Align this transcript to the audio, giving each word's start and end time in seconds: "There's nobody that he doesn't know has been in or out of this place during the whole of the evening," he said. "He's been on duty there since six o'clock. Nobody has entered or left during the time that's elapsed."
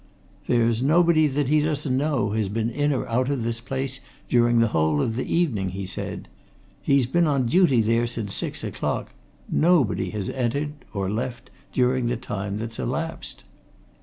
"There's 0.47 0.81
nobody 0.81 1.27
that 1.27 1.49
he 1.49 1.59
doesn't 1.61 1.95
know 1.95 2.31
has 2.31 2.49
been 2.49 2.71
in 2.71 2.91
or 2.91 3.07
out 3.07 3.29
of 3.29 3.43
this 3.43 3.61
place 3.61 3.99
during 4.27 4.57
the 4.57 4.69
whole 4.69 4.99
of 4.99 5.15
the 5.15 5.31
evening," 5.31 5.69
he 5.69 5.85
said. 5.85 6.27
"He's 6.81 7.05
been 7.05 7.27
on 7.27 7.45
duty 7.45 7.81
there 7.81 8.07
since 8.07 8.33
six 8.33 8.63
o'clock. 8.63 9.11
Nobody 9.47 10.09
has 10.09 10.31
entered 10.31 10.71
or 10.91 11.07
left 11.07 11.51
during 11.71 12.07
the 12.07 12.17
time 12.17 12.57
that's 12.57 12.79
elapsed." 12.79 13.43